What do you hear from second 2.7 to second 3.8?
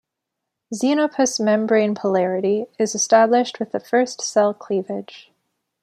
is established with the